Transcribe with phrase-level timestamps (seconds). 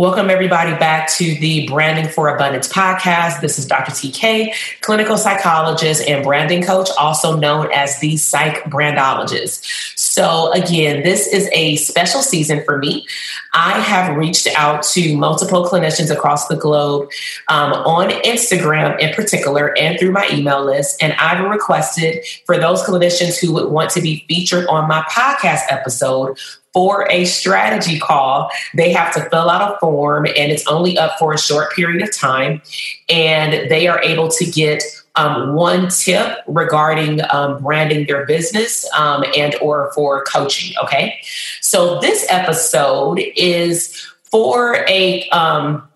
[0.00, 3.42] Welcome, everybody, back to the Branding for Abundance podcast.
[3.42, 3.92] This is Dr.
[3.92, 9.98] TK, clinical psychologist and branding coach, also known as the Psych Brandologist.
[9.98, 13.06] So, again, this is a special season for me.
[13.52, 17.10] I have reached out to multiple clinicians across the globe
[17.48, 21.02] um, on Instagram in particular and through my email list.
[21.02, 25.64] And I've requested for those clinicians who would want to be featured on my podcast
[25.68, 26.38] episode
[26.72, 31.18] for a strategy call, they have to fill out a form and it's only up
[31.18, 32.62] for a short period of time.
[33.08, 34.82] And they are able to get
[35.16, 40.74] um, one tip regarding um, branding their business um, and or for coaching.
[40.82, 41.20] Okay.
[41.60, 45.88] So this episode is for a um,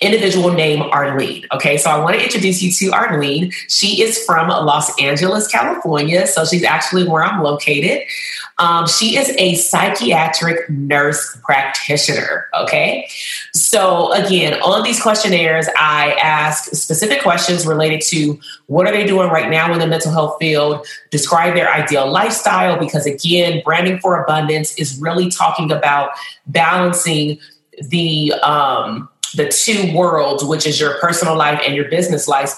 [0.00, 1.46] individual named Arlene.
[1.52, 3.52] Okay, so I want to introduce you to Arlene.
[3.68, 6.26] She is from Los Angeles, California.
[6.26, 8.02] So she's actually where I'm located.
[8.58, 12.48] Um, she is a psychiatric nurse practitioner.
[12.58, 13.08] Okay.
[13.54, 19.28] So, again, on these questionnaires, I ask specific questions related to what are they doing
[19.28, 24.20] right now in the mental health field, describe their ideal lifestyle, because, again, branding for
[24.22, 26.10] abundance is really talking about
[26.46, 27.38] balancing
[27.80, 32.52] the, um, the two worlds, which is your personal life and your business life,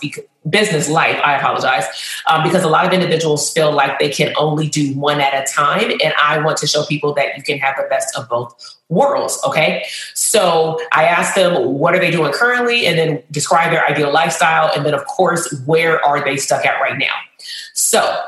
[0.48, 1.20] business life.
[1.24, 1.84] I apologize
[2.26, 5.52] um, because a lot of individuals feel like they can only do one at a
[5.52, 8.78] time, and I want to show people that you can have the best of both
[8.88, 9.38] worlds.
[9.44, 14.12] Okay, so I asked them what are they doing currently, and then describe their ideal
[14.12, 17.14] lifestyle, and then of course where are they stuck at right now.
[17.74, 18.22] So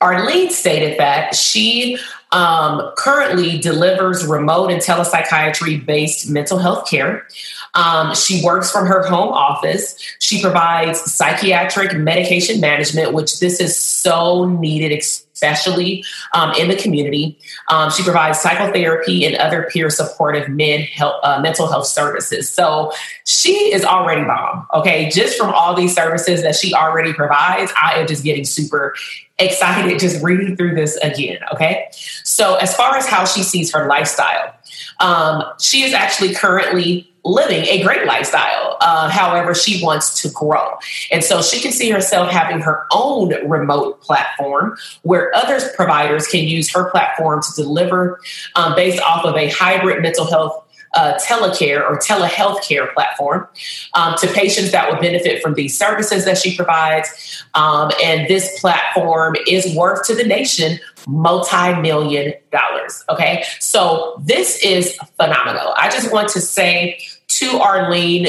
[0.00, 1.98] Arlene stated that she
[2.32, 7.26] um, currently delivers remote and telepsychiatry based mental health care.
[7.74, 9.96] Um, she works from her home office.
[10.18, 17.38] She provides psychiatric medication management, which this is so needed, especially um, in the community.
[17.68, 22.48] Um, she provides psychotherapy and other peer supportive men health, uh, mental health services.
[22.48, 22.92] So
[23.24, 24.66] she is already bomb.
[24.74, 28.94] Okay, just from all these services that she already provides, I am just getting super
[29.38, 31.38] excited just reading through this again.
[31.52, 31.88] Okay,
[32.22, 34.54] so as far as how she sees her lifestyle,
[35.00, 38.76] um, she is actually currently living a great lifestyle.
[38.80, 40.76] Uh, however, she wants to grow.
[41.10, 46.44] And so she can see herself having her own remote platform where other providers can
[46.44, 48.20] use her platform to deliver
[48.56, 50.58] um, based off of a hybrid mental health
[50.94, 53.48] uh, telecare or telehealth care platform
[53.94, 57.44] um, to patients that would benefit from these services that she provides.
[57.54, 60.78] Um, and this platform is worth to the nation
[61.08, 63.04] multi-million dollars.
[63.08, 63.44] Okay.
[63.58, 65.74] So this is phenomenal.
[65.76, 67.00] I just want to say
[67.38, 68.28] to Arlene,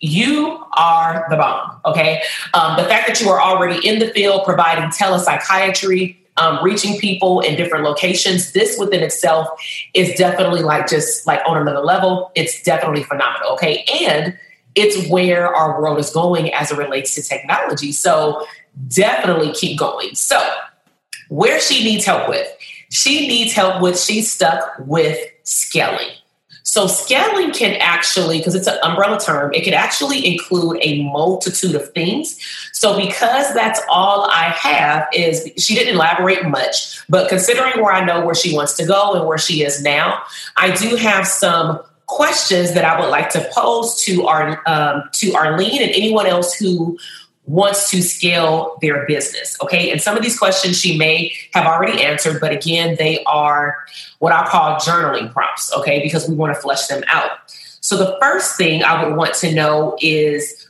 [0.00, 1.80] you are the bomb.
[1.84, 2.22] Okay.
[2.54, 7.40] Um, the fact that you are already in the field providing telepsychiatry, um, reaching people
[7.40, 9.48] in different locations, this within itself
[9.94, 12.32] is definitely like just like on another level.
[12.34, 13.52] It's definitely phenomenal.
[13.52, 13.84] Okay.
[14.02, 14.38] And
[14.74, 17.92] it's where our world is going as it relates to technology.
[17.92, 18.46] So
[18.88, 20.14] definitely keep going.
[20.14, 20.40] So,
[21.28, 22.48] where she needs help with,
[22.90, 26.08] she needs help with, she's stuck with scaling.
[26.70, 31.74] So scaling can actually, because it's an umbrella term, it can actually include a multitude
[31.74, 32.38] of things.
[32.72, 38.04] So because that's all I have is she didn't elaborate much, but considering where I
[38.04, 40.22] know where she wants to go and where she is now,
[40.56, 45.34] I do have some questions that I would like to pose to our um, to
[45.34, 46.96] Arlene and anyone else who
[47.50, 49.56] wants to scale their business.
[49.62, 49.90] Okay.
[49.90, 53.76] And some of these questions she may have already answered, but again, they are
[54.20, 55.72] what I call journaling prompts.
[55.74, 56.00] Okay.
[56.02, 57.30] Because we want to flesh them out.
[57.80, 60.68] So the first thing I would want to know is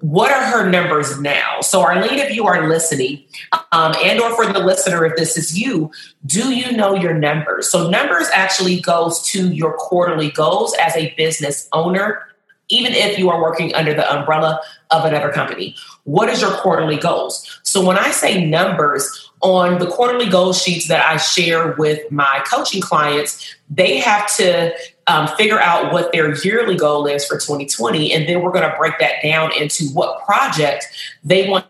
[0.00, 1.60] what are her numbers now?
[1.60, 3.24] So Arlene, if you are listening,
[3.72, 5.90] um, and or for the listener, if this is you,
[6.24, 7.70] do you know your numbers?
[7.70, 12.22] So numbers actually goes to your quarterly goals as a business owner
[12.70, 15.74] even if you are working under the umbrella of another company.
[16.04, 17.60] What is your quarterly goals?
[17.62, 22.42] So when I say numbers on the quarterly goal sheets that I share with my
[22.50, 24.74] coaching clients, they have to
[25.06, 28.12] um, figure out what their yearly goal is for 2020.
[28.12, 30.86] And then we're going to break that down into what project
[31.24, 31.66] they want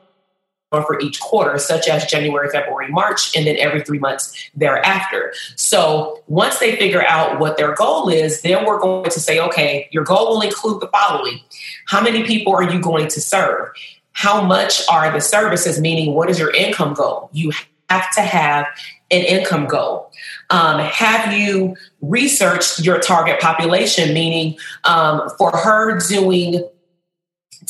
[0.70, 5.32] for each quarter, such as January, February, March, and then every three months thereafter.
[5.56, 9.88] So once they figure out what their goal is, then we're going to say, okay,
[9.90, 11.40] your goal will include the following
[11.88, 13.68] How many people are you going to serve?
[14.12, 15.80] How much are the services?
[15.80, 17.30] Meaning, what is your income goal?
[17.32, 17.52] You
[17.88, 18.66] have to have
[19.10, 20.12] an income goal.
[20.50, 24.14] Um, have you researched your target population?
[24.14, 26.64] Meaning, um, for her doing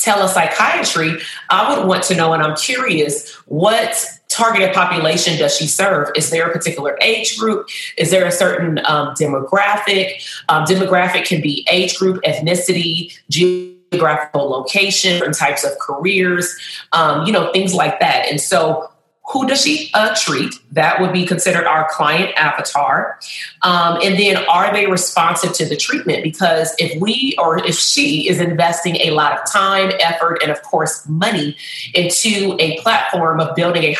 [0.03, 6.09] telepsychiatry, I would want to know, and I'm curious, what targeted population does she serve?
[6.15, 7.67] Is there a particular age group?
[7.97, 10.23] Is there a certain um, demographic?
[10.49, 16.55] Um, demographic can be age group, ethnicity, geographical location, different types of careers,
[16.93, 18.27] um, you know, things like that.
[18.29, 18.89] And so
[19.31, 20.53] who does she uh, treat?
[20.71, 23.19] That would be considered our client avatar.
[23.63, 26.23] Um, and then are they responsive to the treatment?
[26.23, 30.61] Because if we or if she is investing a lot of time, effort, and of
[30.63, 31.55] course, money
[31.93, 33.95] into a platform of building a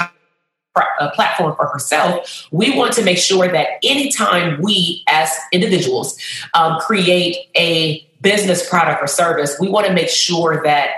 [1.02, 6.18] a platform for herself, we want to make sure that anytime we as individuals
[6.54, 10.92] um, create a business product or service, we want to make sure that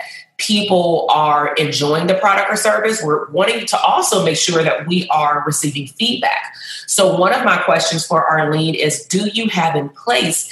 [0.46, 3.02] people are enjoying the product or service.
[3.04, 6.56] We're wanting to also make sure that we are receiving feedback.
[6.88, 10.50] So, one of my questions for Arlene is Do you have in place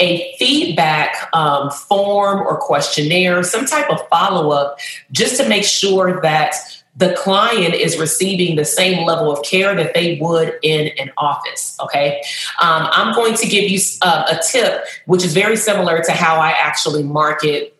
[0.00, 4.78] a feedback um, form or questionnaire, some type of follow up,
[5.10, 6.54] just to make sure that
[6.98, 11.76] the client is receiving the same level of care that they would in an office.
[11.80, 12.20] Okay.
[12.60, 16.40] Um, I'm going to give you uh, a tip, which is very similar to how
[16.40, 17.77] I actually market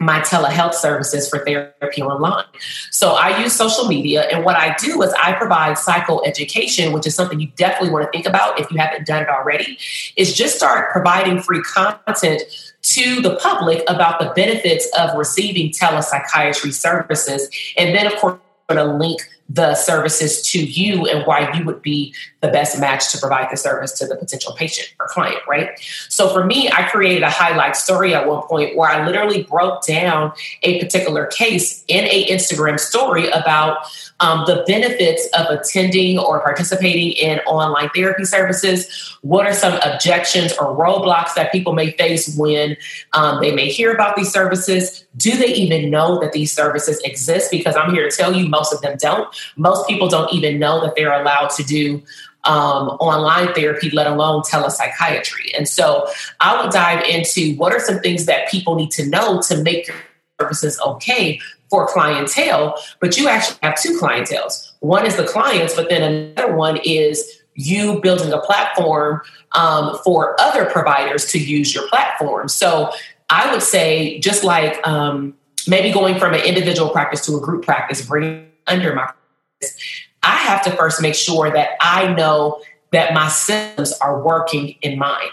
[0.00, 2.46] my telehealth services for therapy online.
[2.90, 7.14] So I use social media, and what I do is I provide psychoeducation, which is
[7.14, 9.78] something you definitely want to think about if you haven't done it already,
[10.16, 12.42] is just start providing free content
[12.82, 17.50] to the public about the benefits of receiving telepsychiatry services.
[17.76, 18.38] And then, of course,
[18.70, 19.20] to link
[19.52, 23.56] the services to you and why you would be the best match to provide the
[23.56, 25.70] service to the potential patient or client, right?
[26.08, 29.84] So for me, I created a highlight story at one point where I literally broke
[29.84, 33.78] down a particular case in a Instagram story about
[34.20, 39.16] um, the benefits of attending or participating in online therapy services.
[39.22, 42.76] What are some objections or roadblocks that people may face when
[43.14, 45.04] um, they may hear about these services?
[45.16, 47.50] Do they even know that these services exist?
[47.50, 49.28] Because I'm here to tell you, most of them don't.
[49.56, 52.02] Most people don't even know that they're allowed to do
[52.44, 55.50] um, online therapy, let alone telepsychiatry.
[55.56, 56.08] And so
[56.40, 59.88] I would dive into what are some things that people need to know to make
[59.88, 59.96] your
[60.40, 64.72] services okay for clientele, but you actually have two clientels.
[64.80, 69.20] One is the clients, but then another one is you building a platform
[69.52, 72.48] um, for other providers to use your platform.
[72.48, 72.90] So
[73.28, 75.34] I would say, just like um,
[75.68, 79.12] maybe going from an individual practice to a group practice, bringing under my
[80.22, 82.60] I have to first make sure that I know
[82.92, 85.28] that my systems are working in mine.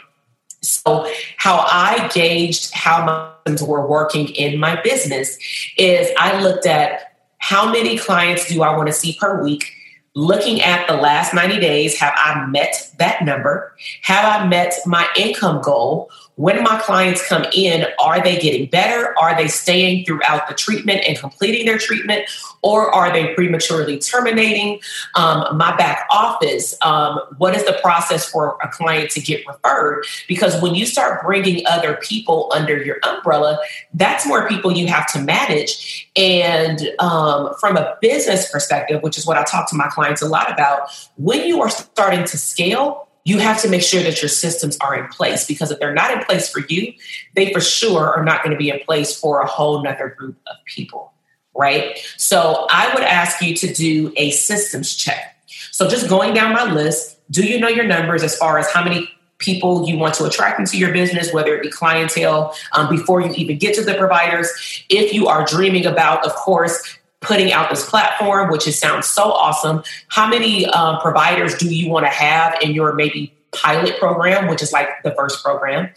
[0.62, 5.38] So, how I gauged how my systems were working in my business
[5.77, 9.72] is I looked at how many clients do I want to see per week?
[10.15, 13.75] Looking at the last 90 days, have I met that number?
[14.01, 16.10] Have I met my income goal?
[16.38, 19.17] When my clients come in, are they getting better?
[19.20, 22.29] Are they staying throughout the treatment and completing their treatment?
[22.62, 24.79] Or are they prematurely terminating?
[25.15, 30.06] Um, my back office, um, what is the process for a client to get referred?
[30.27, 33.60] Because when you start bringing other people under your umbrella,
[33.96, 36.08] that's more people you have to manage.
[36.15, 40.27] And um, from a business perspective, which is what I talk to my clients a
[40.27, 44.29] lot about, when you are starting to scale, you have to make sure that your
[44.29, 46.93] systems are in place because if they're not in place for you,
[47.36, 50.38] they for sure are not going to be in place for a whole nother group
[50.48, 51.12] of people,
[51.53, 52.00] right?
[52.15, 55.36] So I would ask you to do a systems check.
[55.72, 58.81] So just going down my list, do you know your numbers as far as how
[58.81, 63.19] many people you want to attract into your business, whether it be clientele, um, before
[63.19, 64.50] you even get to the providers.
[64.89, 66.81] If you are dreaming about, of course,
[67.21, 69.83] putting out this platform, which is, sounds so awesome.
[70.09, 74.62] How many uh, providers do you want to have in your maybe pilot program, which
[74.62, 75.89] is like the first program?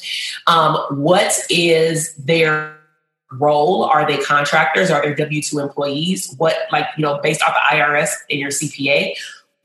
[0.47, 2.77] Um, what is their
[3.33, 3.85] role?
[3.85, 4.91] Are they contractors?
[4.91, 6.35] Are they W 2 employees?
[6.39, 9.15] What, like, you know, based off the IRS and your CPA?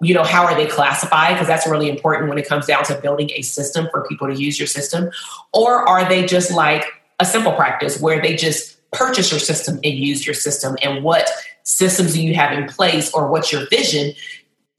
[0.01, 1.33] You know, how are they classified?
[1.33, 4.35] Because that's really important when it comes down to building a system for people to
[4.35, 5.09] use your system.
[5.53, 6.83] Or are they just like
[7.19, 11.29] a simple practice where they just purchase your system and use your system and what
[11.63, 14.13] systems do you have in place or what's your vision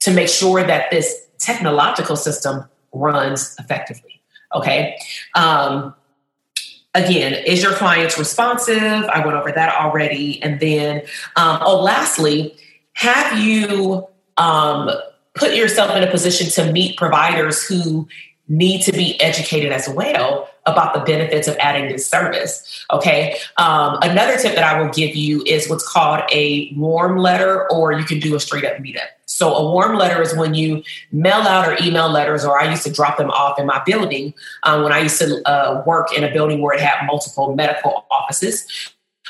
[0.01, 4.21] to make sure that this technological system runs effectively
[4.55, 4.97] okay?
[5.35, 5.95] Um,
[6.95, 9.05] again is your clients responsive?
[9.05, 10.43] I went over that already.
[10.43, 11.03] And then
[11.37, 12.57] um, oh lastly
[12.95, 14.07] have you
[14.39, 14.91] um,
[15.35, 18.09] put yourself in a position to meet providers who
[18.49, 22.85] need to be educated as well about the benefits of adding this service.
[22.93, 23.39] Okay.
[23.57, 27.93] Um, another tip that I will give you is what's called a warm letter, or
[27.93, 29.07] you can do a straight up meetup.
[29.27, 30.83] So, a warm letter is when you
[31.13, 34.35] mail out or email letters, or I used to drop them off in my building
[34.63, 38.07] um, when I used to uh, work in a building where it had multiple medical
[38.11, 38.67] offices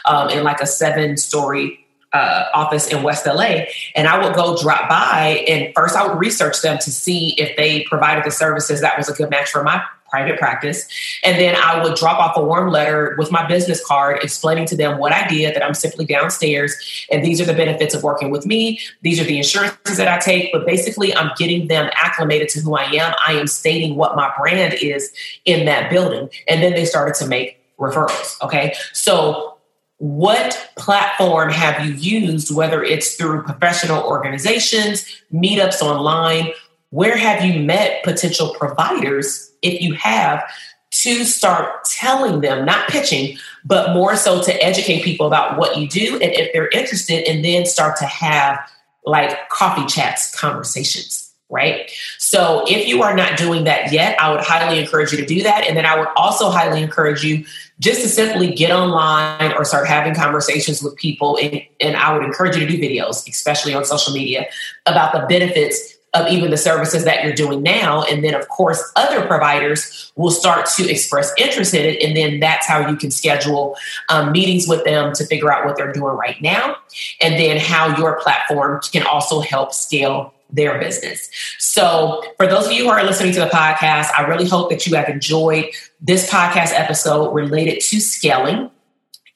[0.05, 3.65] um, in like a seven story uh, office in West LA,
[3.95, 5.45] and I would go drop by.
[5.49, 9.09] And first, I would research them to see if they provided the services that was
[9.09, 9.83] a good match for my
[10.17, 10.89] private practice.
[11.23, 14.77] And then I would drop off a warm letter with my business card explaining to
[14.77, 16.75] them what I did, that I'm simply downstairs,
[17.13, 18.81] and these are the benefits of working with me.
[19.03, 20.53] These are the insurances that I take.
[20.53, 23.15] But basically, I'm getting them acclimated to who I am.
[23.27, 25.13] I am stating what my brand is
[25.45, 26.31] in that building.
[26.49, 28.41] And then they started to make referrals.
[28.43, 28.75] Okay.
[28.95, 29.59] So
[29.99, 36.53] what platform have you used, whether it's through professional organizations, meetups online?
[36.91, 40.43] Where have you met potential providers, if you have,
[40.91, 45.87] to start telling them, not pitching, but more so to educate people about what you
[45.89, 48.59] do and if they're interested, and then start to have
[49.05, 51.27] like coffee chats conversations?
[51.49, 51.91] right?
[52.19, 55.43] So if you are not doing that yet, I would highly encourage you to do
[55.45, 55.67] that.
[55.67, 57.45] And then I would also highly encourage you
[57.79, 61.39] just to simply get online or start having conversations with people.
[61.41, 64.47] And, and I would encourage you to do videos, especially on social media,
[64.87, 68.03] about the benefits of even the services that you're doing now.
[68.05, 72.03] And then, of course, other providers will start to express interest in it.
[72.03, 73.77] And then that's how you can schedule
[74.09, 76.77] um, meetings with them to figure out what they're doing right now.
[77.21, 81.29] And then how your platform can also help scale their business.
[81.59, 84.87] So, for those of you who are listening to the podcast, I really hope that
[84.87, 85.67] you have enjoyed
[86.01, 88.71] this podcast episode related to scaling.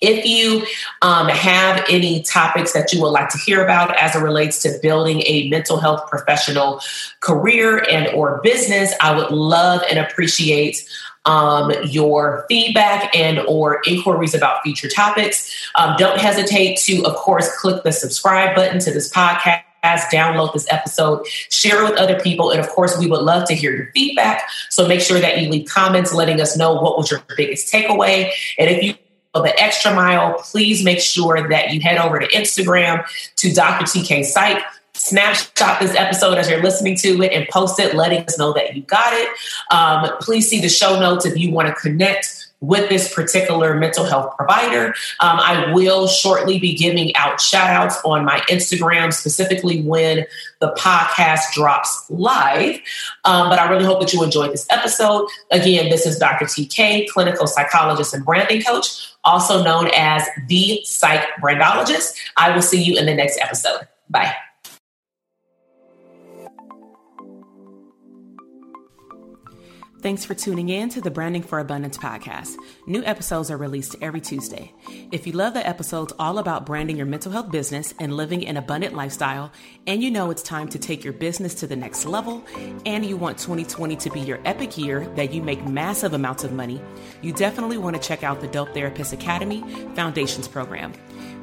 [0.00, 0.66] If you
[1.02, 4.78] um, have any topics that you would like to hear about as it relates to
[4.82, 6.80] building a mental health professional
[7.20, 10.88] career and or business, I would love and appreciate
[11.26, 15.70] um, your feedback and or inquiries about future topics.
[15.74, 20.66] Um, don't hesitate to, of course, click the subscribe button to this podcast download this
[20.70, 22.50] episode, share it with other people.
[22.50, 24.48] And of course, we would love to hear your feedback.
[24.68, 28.30] So make sure that you leave comments letting us know what was your biggest takeaway.
[28.58, 28.94] And if you
[29.34, 33.04] the extra mile, please make sure that you head over to Instagram
[33.36, 33.84] to Dr.
[33.84, 34.62] TK Psych.
[34.92, 38.74] Snapshot this episode as you're listening to it and post it, letting us know that
[38.74, 39.28] you got it.
[39.70, 44.04] Um, please see the show notes if you want to connect with this particular mental
[44.04, 44.88] health provider.
[45.20, 50.26] Um, I will shortly be giving out shout outs on my Instagram, specifically when
[50.60, 52.80] the podcast drops live.
[53.24, 55.28] Um, but I really hope that you enjoyed this episode.
[55.50, 56.44] Again, this is Dr.
[56.44, 62.14] TK, clinical psychologist and branding coach, also known as the Psych Brandologist.
[62.36, 63.88] I will see you in the next episode.
[64.08, 64.34] Bye.
[70.02, 72.56] Thanks for tuning in to the Branding for Abundance podcast.
[72.86, 74.72] New episodes are released every Tuesday.
[75.12, 78.56] If you love the episodes all about branding your mental health business and living an
[78.56, 79.52] abundant lifestyle,
[79.86, 82.42] and you know it's time to take your business to the next level,
[82.86, 86.52] and you want 2020 to be your epic year that you make massive amounts of
[86.54, 86.80] money,
[87.20, 89.60] you definitely want to check out the Dope Therapist Academy
[89.94, 90.94] Foundations program.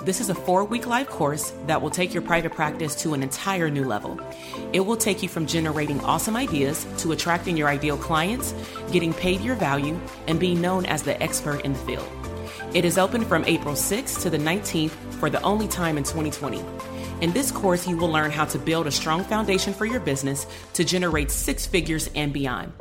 [0.08, 3.22] This is a four week live course that will take your private practice to an
[3.22, 4.18] entire new level.
[4.72, 8.54] It will take you from generating awesome ideas to attracting your ideal clients,
[8.94, 10.00] getting paid your value,
[10.30, 12.08] and being known as the expert in the field.
[12.74, 16.64] It is open from April 6th to the 19th for the only time in 2020.
[17.20, 20.46] In this course, you will learn how to build a strong foundation for your business
[20.74, 22.74] to generate six figures and beyond.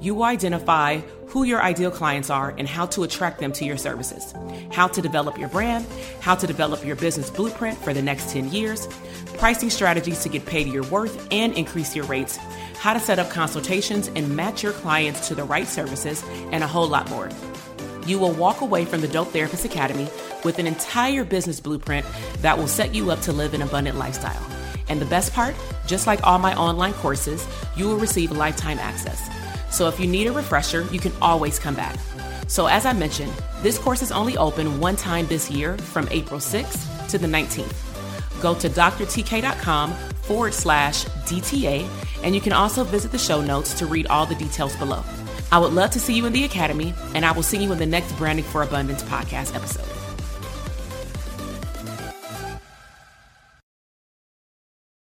[0.00, 3.76] You will identify who your ideal clients are and how to attract them to your
[3.76, 4.32] services,
[4.70, 5.86] how to develop your brand,
[6.20, 8.88] how to develop your business blueprint for the next 10 years,
[9.36, 12.38] pricing strategies to get paid your worth and increase your rates,
[12.78, 16.66] how to set up consultations and match your clients to the right services, and a
[16.66, 17.28] whole lot more.
[18.06, 20.08] You will walk away from the Dope Therapist Academy
[20.44, 22.06] with an entire business blueprint
[22.38, 24.46] that will set you up to live an abundant lifestyle.
[24.88, 25.54] And the best part,
[25.86, 27.46] just like all my online courses,
[27.76, 29.28] you will receive lifetime access.
[29.70, 31.98] So if you need a refresher, you can always come back.
[32.48, 33.32] So as I mentioned,
[33.62, 37.72] this course is only open one time this year from April 6th to the 19th.
[38.42, 41.88] Go to drtk.com forward slash DTA,
[42.22, 45.02] and you can also visit the show notes to read all the details below.
[45.50, 47.78] I would love to see you in the Academy, and I will see you in
[47.78, 50.01] the next Branding for Abundance podcast episode.